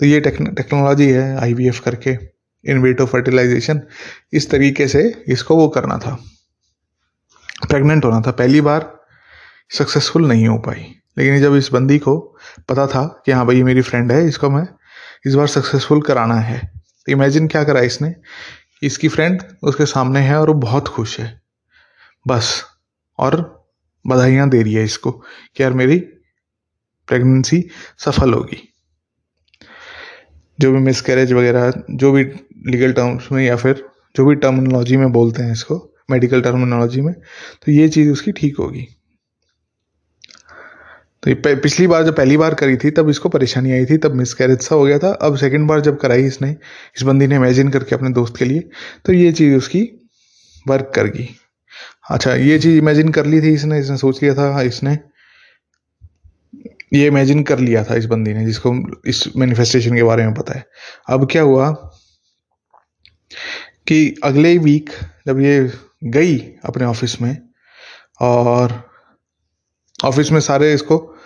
तो 0.00 0.06
ये 0.06 0.20
टेक्नोलॉजी 0.20 1.10
है 1.10 1.36
आईवीएफ 1.36 1.80
करके 1.80 2.16
इनवेटो 2.64 3.06
फर्टिलाइजेशन 3.06 3.80
इस 4.32 4.50
तरीके 4.50 4.86
से 4.88 5.02
इसको 5.28 5.56
वो 5.56 5.68
करना 5.68 5.98
था। 5.98 6.14
प्रेग्नेंट 7.68 8.04
होना 8.04 8.20
था, 8.20 8.30
पहली 8.30 8.60
बार 8.60 9.00
सक्सेसफुल 9.70 10.26
नहीं 10.28 10.46
हो 10.48 10.58
पाई। 10.58 10.86
लेकिन 11.18 11.40
जब 11.40 11.54
इस 11.54 11.68
बंदी 11.72 11.98
को 11.98 12.16
पता 12.68 12.86
था 12.86 13.04
कि 13.26 13.32
हाँ 13.32 13.46
भाई 13.46 13.62
मेरी 13.62 13.82
फ्रेंड 13.82 14.12
है, 14.12 14.26
इसको 14.26 14.50
मैं 14.50 14.66
इस 15.26 15.34
बार 15.34 15.46
सक्सेसफुल 15.46 16.02
कराना 16.02 16.34
है। 16.34 16.58
तो 17.06 17.12
इमेजिन 17.12 17.48
क्या 17.48 17.64
करा 17.64 17.80
इसने? 17.80 18.14
इसकी 18.82 19.08
फ्रेंड 19.08 19.42
उसके 19.62 19.86
सामने 19.86 20.20
है 20.20 20.40
और 20.40 20.48
वो 20.48 20.54
बहुत 20.54 20.88
खुश 20.88 21.20
है। 21.20 21.40
बस। 22.28 22.64
और 23.18 23.64
बधाइयाँ 24.06 24.48
दे 24.48 24.62
रही 24.62 24.74
है 24.74 24.84
इसको 24.84 25.10
कि 25.56 25.62
यार 25.62 25.72
मेरी 25.72 25.98
प्रेगनेंसी 27.08 27.68
सफल 27.98 28.32
होगी। 28.32 28.74
जो 30.60 30.72
भी 30.72 30.78
मिस 30.78 31.00
कैरेज 31.00 31.32
वगैरह, 31.32 31.72
जो 31.90 32.12
भी 32.12 32.24
लीगल 32.66 32.92
टर्म्स 32.92 33.32
में 33.32 33.44
या 33.44 33.56
फिर 33.56 33.84
जो 34.16 34.26
भी 34.26 34.34
टर्मिनोलॉजी 34.34 34.96
में 34.96 35.12
बोलते 35.12 35.42
हैं 35.42 35.52
इसको 35.52 35.96
मेडिकल 36.10 36.42
टर्मिनोलॉजी 36.42 37.00
में 37.00 37.14
तो 37.66 37.72
ये 37.72 37.88
चीज़ 37.88 38.10
उसकी 38.10 38.32
ठीक 38.32 38.56
होगी। 38.58 38.88
तो 41.22 41.30
ये 41.30 41.54
पिछली 41.54 41.86
बार 41.86 42.04
जब 42.04 42.16
पहली 42.16 42.36
बार 42.36 42.54
करी 42.54 42.76
थी, 42.76 42.90
तब 42.90 43.08
इसको 43.10 43.28
परेशानी 43.28 43.72
आई 43.72 43.84
थी, 43.86 43.96
तब 43.98 44.14
मिस 44.14 44.32
कैरेज 44.34 44.60
सा 44.62 44.74
हो 44.74 44.84
गया 44.84 44.98
था। 44.98 45.10
अब 45.22 45.36
सेकंड 45.36 45.68
बार 45.68 45.80
जब 45.80 45.98
कराई 46.00 46.24
इसने, 46.24 46.50
इस 46.96 47.02
बंदी 47.02 47.26
ने 47.26 47.36
इमेजिन 47.36 47.68
करके 47.70 47.94
अपने 47.94 48.10
दोस्त 48.12 48.36
के 48.36 48.44
लिए 48.44 48.68
तो 49.06 49.12
ये 49.12 49.32
चीज़ 49.32 49.56
उसकी 49.56 49.82
वर्क 50.66 50.92
कर 50.94 51.06
गई 51.08 51.28
अच्छा 52.10 52.34
ये 52.34 52.58
चीज़ 52.58 52.78
इमेजिन 52.78 53.08
कर 53.12 53.26
ली 53.26 53.40
थी 53.42 53.52
इसने 53.54 53.78
इसने 53.80 53.96
सोच 53.96 54.22
लिया 54.22 54.34
था 54.34 54.60
इसने। 54.62 54.98
ये 56.94 57.06
इमेजिन 57.06 57.42
कर 57.42 57.58
लिया 57.58 57.82
था 57.84 57.94
इस 57.94 58.06
बंदी 58.06 58.32
ने, 58.34 58.44
जिसको 58.46 58.74
इस 59.06 59.24
मैनिफेस्टेशन 59.36 59.96
के 59.96 60.02
बारे 60.02 60.24
में 60.26 60.34
पता 60.34 60.54
है। 60.54 60.64
अब 61.08 61.26
क्या 61.32 61.42
हुआ 61.42 61.70
कि 63.88 64.14
अगले 64.24 64.56
वीक 64.58 64.90
जब 65.26 65.40
ये 65.40 65.70
गई 66.06 66.38
अपने 66.64 66.84
ऑफ़िस 66.84 67.20
में, 67.22 67.36
और 68.20 68.89
ऑफ़िस 70.04 70.32
में 70.32 70.40
सारे 70.40 70.74
इसको, 70.74 71.16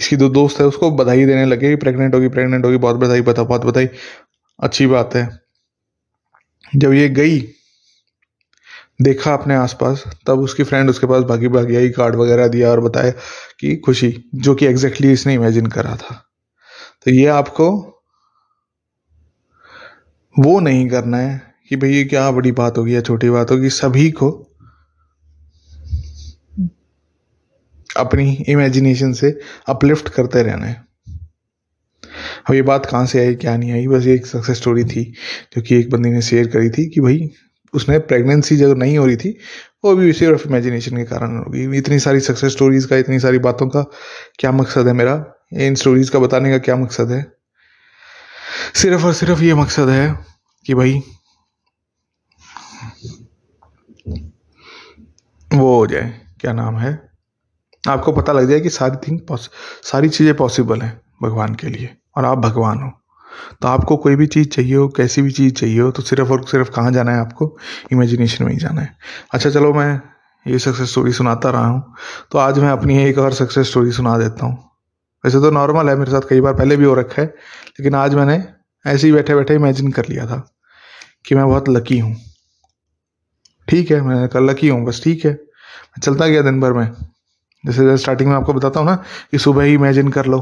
इसकी 0.00 0.16
दो 0.16 0.28
दोस्त 0.28 0.60
है 0.60 0.66
उसको 0.66 0.90
बधाई 0.90 1.24
देने 1.24 1.44
लगे 1.44 1.68
कि 1.68 1.76
प्रेग्नेंट 1.76 2.14
होगी 2.14 2.28
प्रेग्नेंट 2.28 2.64
होगी, 2.64 2.76
बहुत 2.76 2.96
बधाई, 2.96 3.20
बता, 3.20 3.42
बहुत 3.42 3.64
बधाई। 3.64 3.88
अच्छी 4.60 4.86
बात 4.86 5.14
है। 5.14 5.40
जब 6.76 6.92
ये 6.92 7.08
गई, 7.08 7.38
देखा 9.02 9.32
अपने 9.34 9.54
आसपास, 9.54 10.04
तब 10.26 10.38
उसकी 10.38 10.62
फ्रेंड 10.62 10.90
उसके 10.90 11.06
पास 11.06 11.22
भागी 11.22 11.48
भागी 11.48 11.76
आई 11.76 11.88
कार्ड 11.88 12.16
वगैरह 12.16 12.48
दिया 12.48 12.70
और 12.70 12.80
बताया 12.80 13.10
कि 13.60 13.76
खुशी, 13.76 14.24
जो 14.34 14.54
कि 14.54 14.66
एग्जैक्टली 14.66 15.12
इसने 15.12 15.34
इमेजिन 15.34 15.66
करा 15.66 15.96
था। 15.96 16.14
तो 17.04 17.10
ये 17.10 17.26
आपको 17.26 17.92
वो 20.38 20.60
नहीं 20.60 20.88
करना 20.88 21.16
है 21.16 21.54
कि 21.68 21.76
भाई 21.76 21.90
ये 21.90 22.04
क्या 22.04 22.30
बड़ी 22.30 22.52
बात 22.52 22.78
होगी 22.78 22.94
या 22.94 23.00
छोटी 23.00 23.30
बात 23.30 23.50
होगी, 23.50 23.70
सभी 23.70 24.10
को 24.10 24.55
अपनी 27.96 28.32
इमेजिनेशन 28.48 29.12
से 29.12 29.38
अपलिफ्ट 29.68 30.08
करते 30.08 30.42
रहना 30.42 30.66
है। 30.66 30.84
अब 32.48 32.54
ये 32.54 32.62
बात 32.62 32.86
कहाँ 32.86 33.06
से 33.06 33.20
आई, 33.20 33.34
क्या 33.34 33.56
नहीं 33.56 33.72
आई, 33.72 33.86
बस 33.86 34.06
ये 34.06 34.14
एक 34.14 34.26
सक्सेस 34.26 34.56
स्टोरी 34.56 34.84
थी, 34.84 35.02
जो 35.52 35.62
कि 35.62 35.76
एक 35.76 35.90
बंदी 35.90 36.10
ने 36.10 36.22
शेयर 36.22 36.46
करी 36.46 36.70
थी 36.70 36.88
कि 36.88 37.00
भाई 37.00 37.30
उसने 37.74 37.98
प्रेगनेंसी 37.98 38.56
जब 38.56 38.78
नहीं 38.78 38.98
हो 38.98 39.06
रही 39.06 39.16
थी, 39.16 39.30
वो 39.84 39.94
भी 39.96 40.12
सिर्फ़ 40.12 40.46
इमेजिनेशन 40.48 40.96
के 40.96 41.04
कारण 41.04 41.36
होगी 41.36 41.78
इतनी 41.78 41.98
सारी 41.98 42.20
सक्सेस 42.20 42.52
स्टोरीज 42.52 42.84
का, 42.84 42.96
इतनी 42.96 43.18
सारी 43.20 43.38
बातों 43.38 43.68
का 43.68 43.82
क्या 44.38 44.52
मकसद 44.52 44.86
है 44.86 44.92
मेरा? 44.92 45.24
इन 45.52 45.74
स्टोरीज 45.74 46.08
का 46.08 46.18
बताने 46.18 46.50
का 46.50 46.58
क्या 46.58 46.76
मकसद 46.76 47.10
है? 47.10 47.24
सिर्फ़ 48.74 49.04
और 49.04 49.12
सिर्फ़ 49.12 49.42
ये 49.42 49.54
मकसद 49.54 49.88
है 49.88 50.18
कि 50.66 50.74
भाई, 50.74 51.02
वो 55.50 55.76
हो 55.78 55.86
जाए, 55.86 56.20
क्या 56.40 56.52
नाम 56.52 56.78
है? 56.78 57.15
आपको 57.86 58.12
पता 58.12 58.32
लग 58.32 58.48
जाए 58.48 58.60
कि 58.60 58.70
सारी 58.70 58.96
थिंग 59.06 59.36
सारी 59.84 60.08
चीज़ें 60.08 60.34
पॉसिबल 60.36 60.80
हैं 60.80 61.00
भगवान 61.22 61.54
के 61.54 61.68
लिए, 61.68 61.88
और 62.16 62.24
आप 62.24 62.38
भगवान 62.38 62.78
हो। 62.78 62.90
तो 63.62 63.68
आपको 63.68 63.96
कोई 63.96 64.16
भी 64.16 64.26
चीज़ 64.26 64.48
चाहिए 64.48 64.74
हो, 64.74 64.88
कैसी 64.88 65.22
भी 65.22 65.30
चीज़ 65.30 65.52
चाहिए 65.54 65.80
हो 65.80 65.90
तो 65.90 66.02
सिर्फ़ 66.02 66.32
और 66.32 66.44
सिर्फ़ 66.46 66.70
कहाँ 66.70 66.92
जाना 66.92 67.12
है 67.12 67.20
आपको? 67.20 67.56
इमेजिनेशन 67.92 68.44
में 68.44 68.52
ही 68.52 68.58
जाना 68.58 68.80
है। 68.80 68.96
अच्छा 69.34 69.50
चलो 69.50 69.72
मैं 69.74 70.00
ये 70.46 70.58
सक्सेस 70.58 70.90
स्टोरी 70.90 71.12
सुनाता 71.12 71.50
रहा 71.50 71.66
हूँ। 71.66 71.94
तो 72.32 72.38
आज 72.38 72.58
मैं 72.58 72.68
अपनी 72.68 72.98
एक 73.04 73.18
और 73.18 73.32
सक्सेस 73.34 73.68
स्टोरी 73.70 73.92
सुना 73.92 74.16
देता 74.18 74.46
हूँ। 74.46 74.56
वैसे 75.24 75.40
तो 75.40 75.50
नॉर्मल 75.50 75.88
है, 75.88 75.96
मेरे 75.96 76.10
साथ 76.10 76.28
कई 76.30 76.40
बार 76.40 76.54
पहले 76.54 76.76
भी 76.76 76.84
हो 76.84 76.94
रखा 76.94 77.22
है, 77.22 77.26
लेकिन 77.26 77.94
आज 77.94 78.14
मैंने 78.14 78.42
ऐसे 78.84 79.06
ही 79.06 79.12
बैठे 79.12 79.34
बैठे 79.34 79.54
इमेजिन 79.54 79.90
कर 79.92 80.06
लिया 80.08 80.26
था 80.26 80.46
कि 81.26 81.34
मैं 81.34 81.46
बहुत 81.48 81.68
लकी 81.68 81.98
हूँ। 81.98 82.14
ठीक 83.68 83.90
है 83.90 84.00
मैंने 84.00 84.28
कल 84.28 84.50
लकी 84.50 84.68
हूँ, 84.68 84.84
बस 84.84 85.02
ठीक 85.04 85.24
है। 85.24 85.32
मैं 85.32 86.00
चलता 86.02 86.26
गया 86.26 86.42
दिन 86.42 86.60
भर 86.60 86.72
में। 86.72 86.86
जैसे 87.66 87.96
स्टार्टिंग 87.96 88.28
में 88.30 88.36
आपको 88.36 88.52
बताता 88.52 88.80
हूँ 88.80 88.86
ना 88.86 88.94
कि 89.30 89.38
सुबह 89.38 89.64
ही 89.64 89.74
इमेजिन 89.74 90.08
कर 90.08 90.26
लो, 90.26 90.40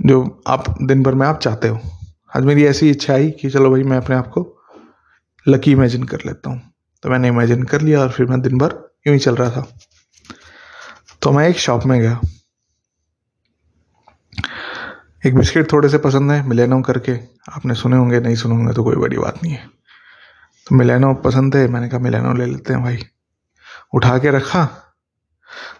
जो 0.00 0.42
आप 0.46 0.74
दिन 0.82 1.02
भर 1.02 1.14
में 1.14 1.26
आप 1.26 1.38
चाहते 1.38 1.68
हो। 1.68 1.80
आज 2.36 2.44
मेरी 2.44 2.64
ऐसी 2.64 2.90
इच्छा 2.90 3.14
आई 3.14 3.30
कि 3.30 3.50
चलो 3.50 3.70
भाई 3.70 3.82
मैं 3.82 3.96
अपने 3.96 4.16
आप 4.16 4.28
को 4.28 4.46
लकी 5.46 5.72
इमेजिन 5.72 6.04
कर 6.04 6.22
लेता 6.26 6.50
हूँ। 6.50 6.60
तो 7.02 7.08
मैंने 7.08 7.28
इमेजिन 7.28 7.62
कर 7.62 7.80
लिया 7.80 8.00
और 8.00 8.10
फिर 8.10 8.26
मैं 8.26 8.40
दिन 8.40 8.58
भर 8.58 8.74
यूँ 9.06 9.14
ही 9.14 9.18
चल 9.18 9.36
रहा 9.36 9.50
था। 9.50 9.66
तो 11.22 11.30
मैं 11.32 11.48
एक 11.48 11.58
शॉप 11.58 11.84
में 11.86 12.00
गया। 12.00 12.20
एक 15.26 15.34
बिस्किट 15.34 15.72
थोड़े 15.72 15.88
से 15.88 15.98
पसंद 15.98 16.32
है 16.32 16.46
मिलेनो 16.48 16.80
करके। 16.82 17.12
आपने 17.52 17.74
सुने 17.74 17.96
होंगे, 17.96 18.20
नहीं 18.20 18.36
सुने 18.36 18.54
होंगे 18.54 18.72
तो 18.72 18.84
कोई 18.84 18.96
बड़ी 18.96 19.18
बात 19.18 19.42
नहीं 19.42 19.52
है। 19.52 19.66
तो 20.66 20.76
मिलेनो 20.76 21.14
पसंद 21.14 21.56
है, 21.56 21.66
मैंने 21.68 21.88
कहा 21.88 22.00
मिलेनो 22.00 22.32
ले 22.34 22.46
लेते 22.46 22.72
हैं 22.72 22.82
भाई। 22.82 22.98
उठा 23.94 24.18
के 24.18 24.30
रखा 24.30 24.68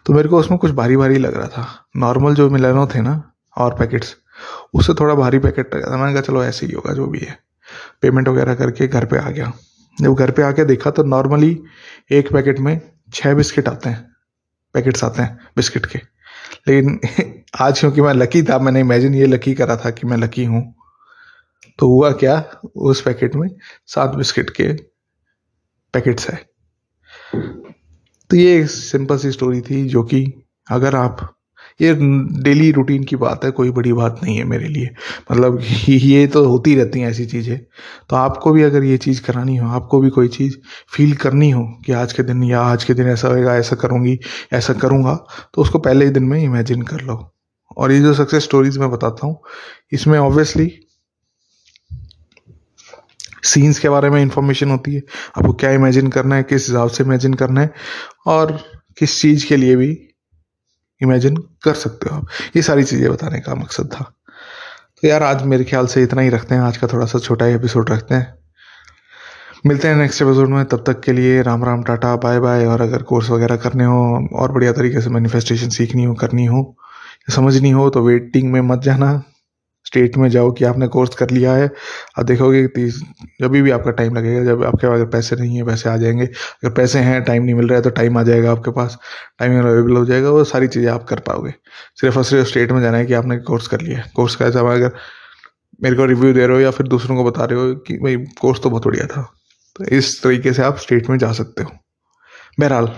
तो 0.07 0.13
मेरे 0.13 0.29
को 0.29 0.39
उसमें 0.39 0.59
कुछ 0.59 0.71
भारी 0.71 0.97
भारी 0.97 1.19
लग 1.19 1.35
रहा 1.35 1.49
था। 1.49 1.89
नॉर्मल 1.97 2.35
जो 2.35 2.51
मिलेनो 2.51 2.87
थे 2.87 3.01
ना, 3.01 3.33
और 3.59 3.75
पैकेट्स 3.79 4.17
उससे 4.75 4.95
थोड़ा 4.95 5.15
भारी 5.15 5.39
पैकेट 5.39 5.75
लगा 5.75 5.93
था। 5.93 5.97
मैंने 5.97 6.13
कहा, 6.13 6.23
चलो, 6.23 6.45
ऐसे 6.45 6.67
ही 6.67 6.73
होगा, 6.73 6.93
जो 6.93 7.07
भी 7.07 7.19
है। 7.19 7.39
पेमेंट 8.03 8.29
वगैरह 8.29 8.55
करके 8.55 8.89
घर 8.89 9.05
पे 9.05 9.19
आ 9.19 9.31
गया। 9.31 9.53
जब 10.01 10.15
घर 10.15 10.31
पे 10.31 10.43
आके 10.43 10.65
देखा 10.65 10.91
तो 10.91 11.03
नॉर्मली 11.03 11.63
एक 12.11 12.33
पैकेट 12.33 12.59
में 12.59 12.81
छः 13.15 13.35
बिस्किट 13.35 13.69
आते 13.69 13.89
हैं। 13.89 14.13
पैकेट्स 14.75 15.05
आते 15.05 15.23
हैं 15.23 15.39
बिस्किट 15.57 15.87
के। 15.87 16.01
लेकिन 16.69 17.01
आज 17.61 17.81
क्योंकि 17.81 18.01
मैं 18.01 18.15
लकी 18.15 18.43
था, 18.43 18.59
मैंने 18.59 18.81
इमेजिन 18.81 19.15
ये 19.15 19.27
लकी 19.27 19.55
करा 19.55 19.77
था 19.77 19.91
कि 19.91 20.07
मैं 20.07 20.17
लकी 20.17 20.45
हूँ। 20.45 20.75
तो 21.79 21.89
हुआ 21.89 22.13
क्या, 22.13 22.45
उस 22.77 23.01
पैकेट 23.01 23.35
में 23.35 23.49
सात 23.87 24.11
बिस्किट 24.11 24.51
के 24.51 24.73
पैकेट्स 25.93 26.31
है 26.31 26.47
तो 28.33 28.37
ये 28.37 28.67
सिंपल 28.67 29.17
सी 29.19 29.31
स्टोरी 29.33 29.61
थी 29.61 29.85
जो 29.85 30.03
कि 30.03 30.45
अगर 30.71 30.95
आप, 30.97 31.37
ये 31.81 31.95
डेली 32.43 32.71
रूटीन 32.73 33.05
की 33.05 33.17
बात 33.17 33.45
है, 33.45 33.51
कोई 33.51 33.71
बड़ी 33.71 33.93
बात 33.93 34.21
नहीं 34.23 34.37
है 34.37 34.45
मेरे 34.45 34.69
लिए। 34.69 34.91
मतलब 35.33 35.61
ये 35.89 36.27
तो 36.27 36.45
होती 36.45 36.75
रहती 36.75 37.01
हैं 37.01 37.09
ऐसी 37.09 37.27
चीज़ें। 37.27 37.59
तो 38.11 38.17
आपको 38.17 38.53
भी 38.53 38.63
अगर 38.63 38.85
ये 38.85 38.97
चीज़ 38.99 39.23
करानी 39.23 39.57
हो, 39.57 39.69
आपको 39.69 40.01
भी 40.01 40.11
कोई 40.11 40.29
चीज़ 40.29 40.57
फील 40.97 41.15
करनी 41.17 41.51
हो 41.51 41.65
कि 41.87 41.93
आज 41.93 42.13
के 42.13 42.23
दिन 42.23 42.43
या 42.43 42.61
आज 42.61 42.85
के 42.85 42.95
दिन 42.95 43.09
ऐसा 43.09 43.29
होएगा, 43.29 43.57
ऐसा 43.57 43.77
करूँगी, 43.77 44.19
ऐसा 44.53 44.73
करूँगा 44.73 45.15
तो 45.55 45.63
उसको 45.63 45.79
पहले 45.79 46.05
ही 46.05 46.11
दिन 46.11 46.25
में 46.25 46.41
इमेजिन 46.43 46.83
कर 46.83 47.01
लो। 47.01 47.33
और 47.77 47.93
ये 47.93 48.01
जो 48.01 48.15
सक्सेस 48.15 48.45
स्टोरीज 48.45 48.79
मैं 48.79 48.91
बताता 48.91 49.27
हूँ, 49.27 49.41
इसमें 49.93 50.19
ऑब्वियसली 50.19 50.73
सीन्स 53.43 53.79
के 53.79 53.89
बारे 53.89 54.11
में 54.11 54.23
इंफॉर्मेशन 54.23 54.71
होती 54.71 54.95
है। 54.95 55.03
आपको 55.39 55.53
क्या 55.53 55.71
इमेजिन 55.71 56.09
करना 56.09 56.37
है, 56.37 56.43
किस 56.43 56.69
हिसाब 56.69 56.89
से 56.89 57.05
इमेजिन 57.05 57.35
करना 57.35 57.61
है 57.61 57.71
और 58.27 58.59
किस 58.99 59.21
चीज़ 59.23 59.47
के 59.47 59.57
लिए 59.57 59.77
भी 59.77 60.09
इमेजिन 61.01 61.37
कर 61.37 61.75
सकते 61.75 62.11
हो 62.11 62.17
आप। 62.17 62.27
ये 62.57 62.63
सारी 62.63 62.85
चीज़ें 62.85 63.13
बताने 63.13 63.41
का 63.41 63.55
मकसद 63.55 63.87
था। 63.87 64.13
तो 65.03 65.09
यार 65.09 65.23
आज 65.23 65.43
मेरे 65.43 65.65
ख्याल 65.65 65.87
से 65.87 66.03
इतना 66.03 66.23
ही 66.23 66.29
रखते 66.29 66.55
हैं। 66.55 66.63
आज 66.63 66.77
का 66.77 66.87
थोड़ा 66.87 67.07
सा 67.07 67.19
छोटा 67.19 67.47
ही 67.47 67.55
एपिसोड 67.55 67.91
रखते 67.91 68.15
हैं। 68.15 68.35
मिलते 69.67 69.89
हैं 69.89 69.97
नेक्स्ट 69.97 70.23
एपिसोड 70.23 70.49
में। 70.49 70.65
तब 70.65 70.85
तक 70.87 71.01
के 71.01 71.13
लिए 71.13 71.43
Ram 71.43 71.65
Ram 71.65 71.83
tata 71.83 72.17
bye 72.17 72.41
bye 72.41 72.67
और 72.67 72.81
अगर 72.81 73.03
कोर्स 73.03 73.31
वगैरह 73.31 73.57
करने 73.57 73.85
हो, 73.85 74.29
और 74.33 74.53
बढ़िया 74.53 74.73
तरीके 74.73 75.01
से 75.01 75.11
मैनिफेस्टेशन 75.11 75.69
सीखनी 75.69 76.05
हो, 76.05 76.15
करनी 76.15 76.45
हो, 76.45 76.77
समझनी 77.31 77.71
हो 77.71 77.91
तो 77.91 78.03
वेटिंग 78.03 78.53
में 78.53 78.61
मत 78.61 78.79
जाना। 78.79 79.23
स्टेट 79.93 80.17
में 80.17 80.29
जाओ 80.29 80.53
कि 80.53 80.65
आपने 80.65 80.87
कोर्स 80.89 81.15
कर 81.15 81.31
लिया 81.31 81.53
है, 81.53 81.71
आप 82.19 82.25
देखोगे 82.25 82.67
तीस, 82.67 83.01
जब 83.41 83.51
भी 83.51 83.71
आपका 83.71 83.91
टाइम 83.91 84.15
लगेगा, 84.17 84.45
जब 84.45 84.65
आपके 84.65 84.87
पास 84.87 85.09
पैसे 85.13 85.37
नहीं 85.37 85.57
है, 85.57 85.65
पैसे 85.65 85.89
आ 85.89 85.97
जाएँगे। 85.97 86.25
अगर 86.25 86.71
पैसे 86.71 86.99
हैं 86.99 87.25
टाइम 87.25 87.43
नहीं 87.43 87.55
मिल 87.55 87.69
रहा 87.69 87.77
है 87.77 87.83
तो 87.83 87.91
टाइम 87.91 88.19
आ 88.19 88.23
जाएगा 88.23 88.53
आपके 88.53 88.71
पास। 88.71 88.99
टाइम 89.39 89.59
अवेलेबल 89.61 89.97
हो 89.97 90.07
जाएगा, 90.07 90.31
वो 90.31 90.45
सारी 90.45 90.69
चीज़ें 90.69 90.93
आप 90.93 91.05
कर 91.05 91.19
पाओगे। 91.19 91.55
सिर्फ़ 92.01 92.19
और 92.19 92.25
सिर्फ़ 92.25 92.49
स्टेट 92.49 92.73
में 92.73 92.81
जाना 92.81 92.99
है 92.99 93.07
कि 93.07 93.15
आपने 93.15 93.39
कोर्स 93.39 93.67
कर 93.67 93.81
लिया 93.81 93.99
है। 93.99 94.11
कोर्स 94.17 94.37
का 94.37 94.47
ऐसा 94.47 94.61
अगर 94.61 94.93
मेरे 95.83 95.97
को 95.97 96.05
रिव्यू 96.05 96.33
दे 96.33 96.47
रहे 96.47 96.57
हो 96.57 96.63
या 96.63 96.71
फिर 96.71 96.87
दूसरों 96.87 97.17
को 97.17 97.25
बता 97.25 97.45
रहे 97.45 97.61
हो 97.61 97.75
कि 97.75 97.95
भाई 97.95 98.17
कोर्स 98.17 98.61
तो 98.63 98.71
बहुत 98.71 98.87
बढ़िया 98.87 99.07
था। 99.07 99.23
तो 99.77 99.85
इस 99.85 100.23
तरीके 100.23 100.53
से 100.53 100.63
आप 100.63 100.77
स्टेट 100.77 101.11
में 101.11 101.19
जा 101.19 101.33
सकते 101.33 101.63
हो। 101.63 101.71
बहरहाल, 102.61 102.93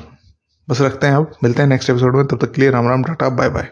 बस 0.70 0.80
रखते 0.80 1.06
हैं 1.06 1.14
अब, 1.14 1.32
मिलते 1.44 1.62
हैं 1.62 1.68
नेक्स्ट 1.68 1.90
एपिसोड 1.90 2.16
में, 2.16 2.26
तब 2.26 2.46
तक 2.46 2.52
के 2.52 2.60
लिए 2.60 2.70
Ram 2.70 2.88
Ram, 2.88 3.04
tata 3.04 3.28
bye 3.28 3.48
bye 3.48 3.68